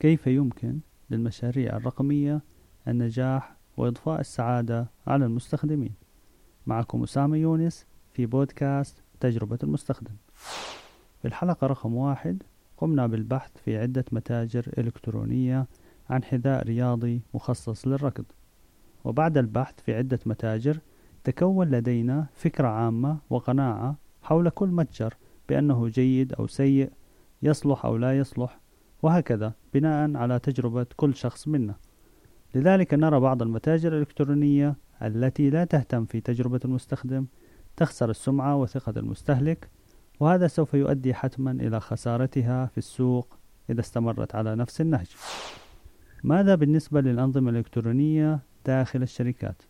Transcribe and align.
كيف 0.00 0.26
يمكن 0.26 0.78
للمشاريع 1.10 1.76
الرقمية 1.76 2.40
النجاح 2.88 3.56
وإضفاء 3.76 4.20
السعادة 4.20 4.86
على 5.06 5.24
المستخدمين؟ 5.24 5.94
معكم 6.66 7.02
أسامة 7.02 7.36
يونس 7.36 7.86
في 8.12 8.26
بودكاست 8.26 9.02
تجربة 9.20 9.58
المستخدم. 9.62 10.14
في 11.22 11.28
الحلقة 11.28 11.66
رقم 11.66 11.94
واحد 11.94 12.42
قمنا 12.76 13.06
بالبحث 13.06 13.50
في 13.64 13.78
عدة 13.78 14.04
متاجر 14.12 14.72
إلكترونية 14.78 15.66
عن 16.10 16.24
حذاء 16.24 16.64
رياضي 16.64 17.22
مخصص 17.34 17.86
للركض. 17.86 18.24
وبعد 19.04 19.38
البحث 19.38 19.74
في 19.80 19.94
عدة 19.94 20.18
متاجر 20.26 20.78
تكون 21.24 21.70
لدينا 21.70 22.26
فكرة 22.34 22.68
عامة 22.68 23.18
وقناعة 23.30 23.96
حول 24.22 24.48
كل 24.50 24.68
متجر 24.68 25.14
بأنه 25.48 25.88
جيد 25.88 26.32
أو 26.32 26.46
سيء 26.46 26.90
يصلح 27.42 27.84
أو 27.84 27.96
لا 27.96 28.18
يصلح 28.18 28.60
وهكذا 29.02 29.52
بناء 29.74 30.16
على 30.16 30.38
تجربة 30.38 30.86
كل 30.96 31.14
شخص 31.14 31.48
منا 31.48 31.74
لذلك 32.54 32.94
نرى 32.94 33.20
بعض 33.20 33.42
المتاجر 33.42 33.92
الإلكترونية 33.92 34.76
التي 35.02 35.50
لا 35.50 35.64
تهتم 35.64 36.04
في 36.04 36.20
تجربة 36.20 36.60
المستخدم 36.64 37.26
تخسر 37.76 38.10
السمعة 38.10 38.56
وثقة 38.56 38.94
المستهلك 38.96 39.68
وهذا 40.20 40.46
سوف 40.46 40.74
يؤدي 40.74 41.14
حتما 41.14 41.50
إلى 41.50 41.80
خسارتها 41.80 42.66
في 42.66 42.78
السوق 42.78 43.38
إذا 43.70 43.80
استمرت 43.80 44.34
على 44.34 44.56
نفس 44.56 44.80
النهج 44.80 45.06
ماذا 46.24 46.54
بالنسبة 46.54 47.00
للأنظمة 47.00 47.50
الإلكترونية 47.50 48.40
داخل 48.66 49.02
الشركات؟ 49.02 49.62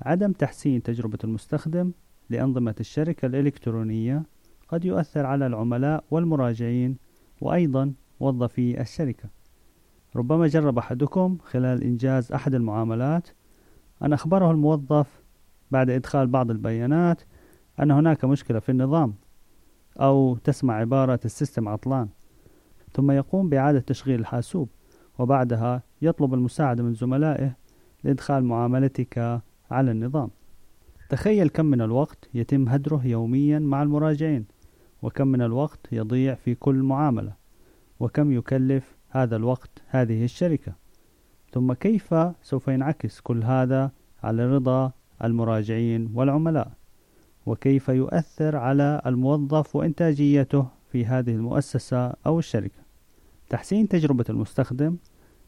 عدم 0.00 0.32
تحسين 0.32 0.82
تجربة 0.82 1.18
المستخدم 1.24 1.92
لأنظمة 2.30 2.74
الشركة 2.80 3.26
الإلكترونية 3.26 4.22
قد 4.68 4.84
يؤثر 4.84 5.26
على 5.26 5.46
العملاء 5.46 6.04
والمراجعين 6.10 6.96
وأيضا 7.40 7.92
موظفي 8.20 8.80
الشركة. 8.80 9.28
ربما 10.16 10.46
جرب 10.46 10.78
أحدكم 10.78 11.38
خلال 11.44 11.82
إنجاز 11.84 12.32
أحد 12.32 12.54
المعاملات. 12.54 13.28
أن 14.02 14.12
أخبره 14.12 14.50
الموظف 14.50 15.22
بعد 15.70 15.90
إدخال 15.90 16.26
بعض 16.26 16.50
البيانات 16.50 17.22
أن 17.80 17.90
هناك 17.90 18.24
مشكلة 18.24 18.58
في 18.58 18.68
النظام 18.68 19.14
أو 20.00 20.36
تسمع 20.36 20.74
عبارة 20.74 21.20
السيستم 21.24 21.68
عطلان. 21.68 22.08
ثم 22.92 23.10
يقوم 23.10 23.48
بإعادة 23.48 23.80
تشغيل 23.80 24.20
الحاسوب 24.20 24.68
وبعدها 25.18 25.82
يطلب 26.02 26.34
المساعدة 26.34 26.82
من 26.82 26.94
زملائه 26.94 27.56
لإدخال 28.04 28.44
معاملتك 28.44 29.42
على 29.70 29.90
النظام. 29.90 30.30
تخيل 31.08 31.48
كم 31.48 31.66
من 31.66 31.80
الوقت 31.80 32.28
يتم 32.34 32.68
هدره 32.68 33.06
يوميا 33.06 33.58
مع 33.58 33.82
المراجعين 33.82 34.44
وكم 35.02 35.28
من 35.28 35.42
الوقت 35.42 35.92
يضيع 35.92 36.34
في 36.34 36.54
كل 36.54 36.74
معاملة. 36.74 37.39
وكم 38.00 38.32
يكلف 38.32 38.96
هذا 39.10 39.36
الوقت 39.36 39.70
هذه 39.88 40.24
الشركة. 40.24 40.72
ثم 41.52 41.72
كيف 41.72 42.14
سوف 42.42 42.68
ينعكس 42.68 43.20
كل 43.20 43.42
هذا 43.42 43.90
على 44.22 44.46
رضا 44.46 44.92
المراجعين 45.24 46.10
والعملاء؟ 46.14 46.72
وكيف 47.46 47.88
يؤثر 47.88 48.56
على 48.56 49.02
الموظف 49.06 49.76
وإنتاجيته 49.76 50.66
في 50.92 51.06
هذه 51.06 51.30
المؤسسة 51.30 52.12
أو 52.26 52.38
الشركة؟ 52.38 52.80
تحسين 53.48 53.88
تجربة 53.88 54.24
المستخدم 54.30 54.96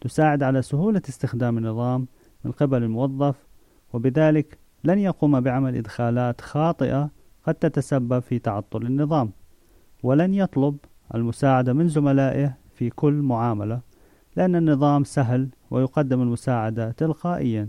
تساعد 0.00 0.42
على 0.42 0.62
سهولة 0.62 1.02
استخدام 1.08 1.58
النظام 1.58 2.06
من 2.44 2.52
قبل 2.52 2.82
الموظف 2.82 3.46
وبذلك 3.92 4.58
لن 4.84 4.98
يقوم 4.98 5.40
بعمل 5.40 5.76
إدخالات 5.76 6.40
خاطئة 6.40 7.10
قد 7.46 7.54
تتسبب 7.54 8.18
في 8.18 8.38
تعطل 8.38 8.82
النظام 8.82 9.32
ولن 10.02 10.34
يطلب 10.34 10.76
المساعدة 11.14 11.72
من 11.72 11.88
زملائه 11.88 12.56
في 12.74 12.90
كل 12.90 13.12
معاملة 13.12 13.80
لأن 14.36 14.56
النظام 14.56 15.04
سهل 15.04 15.48
ويقدم 15.70 16.22
المساعدة 16.22 16.90
تلقائيا. 16.90 17.68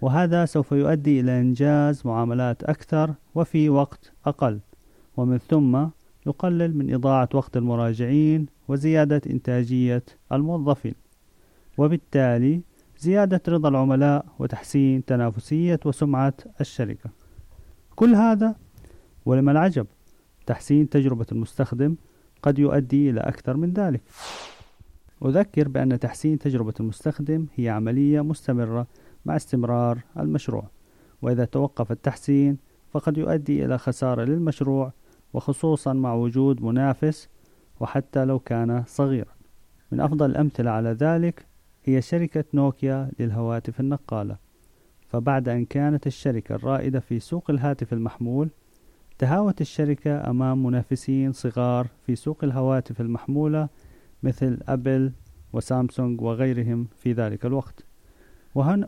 وهذا 0.00 0.44
سوف 0.44 0.72
يؤدي 0.72 1.20
إلى 1.20 1.40
إنجاز 1.40 2.06
معاملات 2.06 2.62
أكثر 2.62 3.14
وفي 3.34 3.68
وقت 3.68 4.12
أقل. 4.26 4.60
ومن 5.16 5.38
ثم 5.38 5.86
يقلل 6.26 6.76
من 6.76 6.94
إضاعة 6.94 7.28
وقت 7.34 7.56
المراجعين 7.56 8.46
وزيادة 8.68 9.20
إنتاجية 9.30 10.02
الموظفين. 10.32 10.94
وبالتالي 11.78 12.62
زيادة 12.98 13.40
رضا 13.48 13.68
العملاء 13.68 14.26
وتحسين 14.38 15.04
تنافسية 15.04 15.80
وسمعة 15.84 16.34
الشركة. 16.60 17.10
كل 17.96 18.14
هذا 18.14 18.56
ولما 19.26 19.52
العجب 19.52 19.86
تحسين 20.46 20.88
تجربة 20.88 21.26
المستخدم 21.32 21.96
قد 22.42 22.58
يؤدي 22.58 23.10
إلى 23.10 23.20
أكثر 23.20 23.56
من 23.56 23.72
ذلك. 23.72 24.02
أذكر 25.24 25.68
بأن 25.68 25.98
تحسين 25.98 26.38
تجربة 26.38 26.74
المستخدم 26.80 27.46
هي 27.56 27.68
عملية 27.68 28.20
مستمرة 28.20 28.86
مع 29.24 29.36
استمرار 29.36 29.98
المشروع 30.18 30.64
وإذا 31.22 31.44
توقف 31.44 31.92
التحسين 31.92 32.58
فقد 32.90 33.18
يؤدي 33.18 33.64
إلى 33.64 33.78
خسارة 33.78 34.24
للمشروع 34.24 34.92
وخصوصا 35.32 35.92
مع 35.92 36.14
وجود 36.14 36.62
منافس 36.62 37.28
وحتى 37.80 38.24
لو 38.24 38.38
كان 38.38 38.84
صغيرا. 38.86 39.32
من 39.92 40.00
أفضل 40.00 40.30
الأمثلة 40.30 40.70
على 40.70 40.90
ذلك 40.90 41.46
هي 41.84 42.02
شركة 42.02 42.44
نوكيا 42.54 43.10
للهواتف 43.18 43.80
النقالة 43.80 44.36
فبعد 45.08 45.48
أن 45.48 45.64
كانت 45.64 46.06
الشركة 46.06 46.54
الرائدة 46.54 47.00
في 47.00 47.20
سوق 47.20 47.50
الهاتف 47.50 47.92
المحمول 47.92 48.48
تهاوت 49.20 49.60
الشركة 49.60 50.30
أمام 50.30 50.66
منافسين 50.66 51.32
صغار 51.32 51.86
في 52.06 52.16
سوق 52.16 52.44
الهواتف 52.44 53.00
المحمولة 53.00 53.68
مثل 54.22 54.58
أبل 54.68 55.12
وسامسونج 55.52 56.20
وغيرهم 56.20 56.86
في 56.96 57.12
ذلك 57.12 57.46
الوقت. 57.46 57.84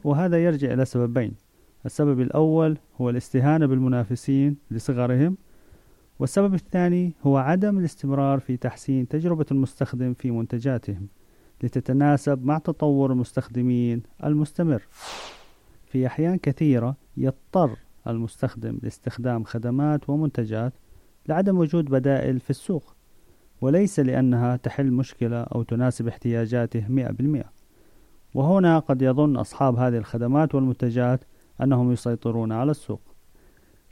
وهذا 0.04 0.44
يرجع 0.44 0.72
إلى 0.72 0.84
سببين. 0.84 1.34
السبب 1.87 2.20
الأول 2.20 2.78
هو 3.00 3.10
الاستهانة 3.10 3.66
بالمنافسين 3.66 4.56
لصغرهم 4.70 5.37
والسبب 6.19 6.54
الثاني 6.54 7.14
هو 7.22 7.37
عدم 7.37 7.78
الاستمرار 7.78 8.41
في 8.41 8.56
تحسين 8.56 9.09
تجربة 9.09 9.47
المستخدم 9.50 10.14
في 10.14 10.31
منتجاتهم 10.31 11.09
لتتناسب 11.62 12.44
مع 12.44 12.59
تطور 12.59 13.12
المستخدمين 13.12 14.03
المستمر. 14.25 14.82
في 15.87 16.06
أحيان 16.06 16.37
كثيرة 16.37 16.97
يضطر 17.16 17.78
المستخدم 18.06 18.78
لاستخدام 18.82 19.44
خدمات 19.44 20.10
ومنتجات 20.10 20.72
لعدم 21.28 21.58
وجود 21.58 21.84
بدائل 21.84 22.40
في 22.40 22.50
السوق 22.50 22.94
وليس 23.60 24.00
لأنها 24.00 24.56
تحل 24.56 24.90
مشكلة 24.90 25.40
أو 25.40 25.62
تناسب 25.62 26.08
احتياجاته 26.08 26.88
مئة 26.88 27.10
بالمئة. 27.10 27.52
وهنا 28.34 28.78
قد 28.78 29.02
يظن 29.02 29.36
أصحاب 29.36 29.76
هذه 29.76 29.96
الخدمات 29.96 30.54
والمنتجات 30.54 31.24
أنهم 31.62 31.92
يسيطرون 31.92 32.52
على 32.52 32.70
السوق. 32.70 33.00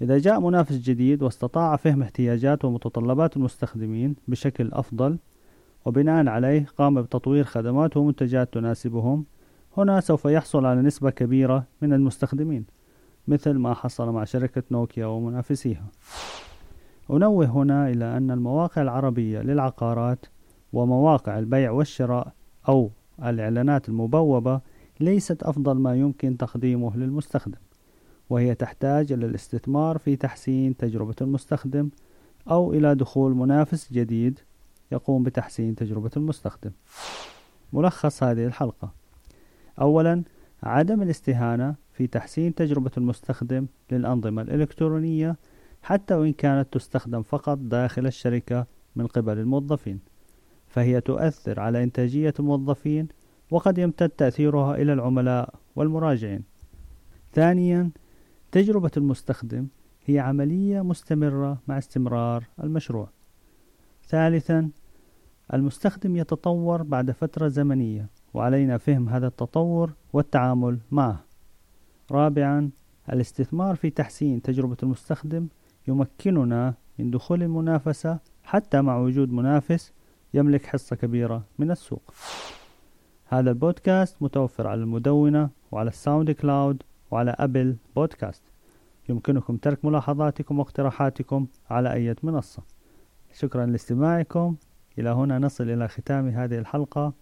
إذا 0.03 0.19
جاء 0.19 0.41
منافس 0.41 0.77
جديد 0.77 1.23
واستطاع 1.23 1.77
فهم 1.77 2.03
احتياجات 2.03 2.65
ومتطلبات 2.65 3.37
المستخدمين 3.37 4.17
بشكل 4.29 4.73
أفضل 4.73 5.19
وبناء 5.85 6.29
عليه 6.29 6.67
قام 6.79 7.03
بتطوير 7.03 7.45
خدمات 7.45 7.97
ومنتجات 7.97 8.55
تناسبهم 8.55 9.25
هنا 9.77 10.01
سوف 10.01 10.25
يحصل 10.25 10.67
على 10.67 10.83
نسبة 10.83 11.11
كبيرة 11.11 11.65
من 11.83 11.93
المستخدمين. 11.93 12.65
مثل 13.31 13.53
ما 13.53 13.75
حصل 13.75 14.09
مع 14.13 14.25
شركة 14.25 14.63
نوكيا 14.71 15.07
ومنافسيها. 15.07 15.87
أنوه 17.11 17.47
هنا 17.47 17.89
إلى 17.89 18.17
أن 18.17 18.31
المواقع 18.31 18.83
العربية 18.83 19.41
للعقارات 19.41 20.27
ومواقع 20.73 21.39
البيع 21.39 21.71
والشراء 21.71 22.33
أو 22.69 22.91
الإعلانات 23.25 23.89
المبوبة 23.89 24.61
ليست 25.01 25.43
أفضل 25.43 25.79
ما 25.79 25.95
يمكن 25.97 26.37
تقديمه 26.37 26.97
للمستخدم 26.97 27.59
وهي 28.31 28.55
تحتاج 28.55 29.13
إلى 29.13 29.27
الاستثمار 29.27 29.99
في 29.99 30.17
تحسين 30.17 30.77
تجربة 30.77 31.15
المستخدم 31.21 31.91
أو 32.51 32.73
إلى 32.73 32.95
دخول 32.95 33.35
منافس 33.35 33.93
جديد 33.93 34.39
يقوم 34.93 35.23
بتحسين 35.23 35.75
تجربة 35.75 36.11
المستخدم. 36.17 36.71
ملخص 37.73 38.23
هذه 38.23 38.47
الحلقة. 38.47 38.93
أولا 39.81 40.23
عدم 40.63 41.03
الاستهانة 41.03 41.75
في 42.01 42.07
تحسين 42.07 42.55
تجربة 42.55 42.91
المستخدم 42.97 43.67
للأنظمة 43.93 44.43
الإلكترونية 44.43 45.37
حتى 45.83 46.15
وإن 46.15 46.33
كانت 46.33 46.73
تستخدم 46.73 47.23
فقط 47.23 47.59
داخل 47.59 48.07
الشركة 48.07 48.67
من 48.97 49.07
قبل 49.07 49.39
الموظفين. 49.39 50.01
فهي 50.69 51.01
تؤثر 51.01 51.61
على 51.61 51.83
إنتاجية 51.83 52.35
الموظفين 52.39 53.09
وقد 53.51 53.79
يمتد 53.79 54.09
تأثيرها 54.09 54.77
إلى 54.77 54.93
العملاء 54.93 55.55
والمراجعين. 55.77 56.43
ثانيا 57.33 57.91
تجربة 58.53 58.91
المستخدم 58.97 59.67
هي 60.07 60.19
عملية 60.19 60.83
مستمرة 60.83 61.59
مع 61.69 61.79
استمرار 61.79 62.45
المشروع. 62.63 63.09
ثالثا 64.09 64.71
المستخدم 65.55 66.17
يتطور 66.17 66.83
بعد 66.83 67.11
فترة 67.11 67.49
زمنية 67.49 68.09
وعلينا 68.35 68.79
فهم 68.79 69.09
هذا 69.09 69.27
التطور 69.27 69.93
والتعامل 70.13 70.79
معه. 70.91 71.30
رابعا 72.11 72.71
الاستثمار 73.13 73.77
في 73.77 73.91
تحسين 73.91 74.43
تجربة 74.43 74.77
المستخدم 74.83 75.49
يمكننا 75.89 76.75
من 76.99 77.11
دخول 77.11 77.43
المنافسة 77.43 78.19
حتى 78.45 78.83
مع 78.83 78.99
وجود 78.99 79.33
منافس 79.33 79.93
يملك 80.35 80.67
حصة 80.67 80.97
كبيرة 80.97 81.45
من 81.59 81.71
السوق. 81.71 82.15
هذا 83.27 83.51
البودكاست 83.51 84.17
متوفر 84.21 84.67
على 84.67 84.81
المدونة 84.81 85.51
وعلى 85.73 85.89
الساوند 85.89 86.31
كلاود 86.31 86.83
وعلى 87.11 87.35
أبل 87.39 87.77
بودكاست. 87.97 88.43
يمكنكم 89.09 89.57
ترك 89.57 89.85
ملاحظاتكم 89.85 90.59
واقتراحاتكم 90.59 91.47
على 91.71 91.93
أي 91.93 92.15
منصة. 92.23 92.63
شكرا 93.33 93.67
لاستماعكم. 93.67 94.57
إلى 94.99 95.11
هنا 95.11 95.39
نصل 95.39 95.71
إلى 95.71 95.89
ختام 95.89 96.29
هذه 96.29 96.59
الحلقة. 96.59 97.13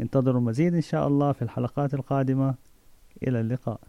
انتظروا 0.00 0.40
المزيد 0.40 0.74
إن 0.74 0.80
شاء 0.80 1.08
الله 1.08 1.32
في 1.32 1.42
الحلقات 1.42 1.94
القادمة. 1.94 2.54
إلى 3.22 3.40
اللقاء. 3.40 3.80